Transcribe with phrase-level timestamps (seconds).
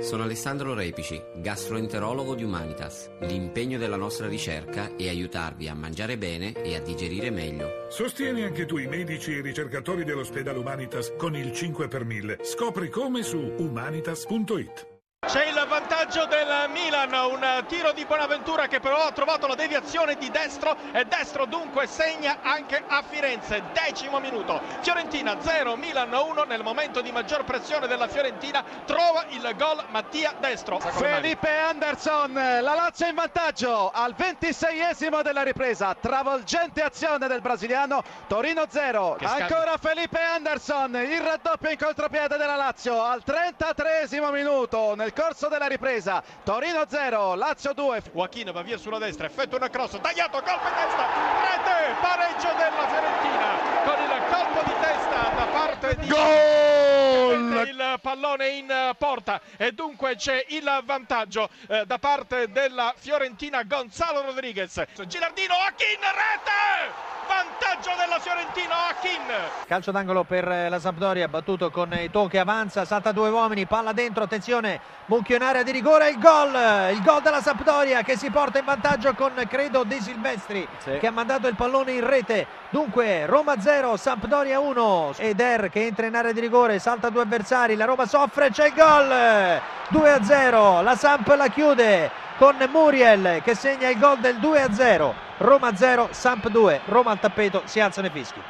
[0.00, 3.08] Sono Alessandro Repici, gastroenterologo di Humanitas.
[3.20, 7.86] L'impegno della nostra ricerca è aiutarvi a mangiare bene e a digerire meglio.
[7.88, 12.38] Sostieni anche tu i medici e i ricercatori dell'ospedale Humanitas con il 5 per 1000.
[12.42, 14.95] Scopri come su humanitas.it.
[15.26, 20.14] C'è il vantaggio del Milan, un tiro di Bonaventura che però ha trovato la deviazione
[20.16, 23.64] di destro e destro dunque segna anche a Firenze.
[23.72, 29.52] Decimo minuto, Fiorentina 0, Milan 1 nel momento di maggior pressione della Fiorentina trova il
[29.56, 30.78] gol Mattia Destro.
[30.78, 38.66] Felipe Anderson, la Lazio in vantaggio al 26esimo della ripresa, travolgente azione del brasiliano, Torino
[38.68, 44.94] 0, ancora Felipe Anderson, il raddoppio in contropiede della Lazio al 33esimo minuto.
[44.94, 46.22] Nel corso della ripresa.
[46.44, 48.02] Torino 0, Lazio 2.
[48.12, 51.06] Joaquin va via sulla destra, effettua una cross, tagliato, colpo in testa,
[51.40, 56.08] rete, pareggio della Fiorentina con il colpo di testa da parte di...
[56.08, 57.64] Gol!
[57.66, 64.22] Il pallone in porta e dunque c'è il vantaggio eh, da parte della Fiorentina Gonzalo
[64.22, 64.82] Rodriguez.
[65.06, 67.15] Gilardino, Joaquin, rete!
[67.26, 69.66] Vantaggio della Fiorentina, Akin.
[69.66, 74.24] Calcio d'angolo per la Sampdoria, battuto con Ito che avanza, salta due uomini, palla dentro,
[74.24, 76.52] attenzione, Mucchio in area di rigore, il gol,
[76.92, 80.98] il gol della Sampdoria che si porta in vantaggio con credo De Silvestri sì.
[80.98, 82.46] che ha mandato il pallone in rete.
[82.70, 87.76] Dunque Roma 0, Sampdoria 1, Eder che entra in area di rigore, salta due avversari,
[87.76, 93.54] la Roma soffre, c'è il gol, 2 0, la Samp la chiude con Muriel che
[93.54, 95.14] segna il gol del 2 0.
[95.38, 98.40] Roma 0, Samp 2, Roma al tappeto, si alzano i fischi.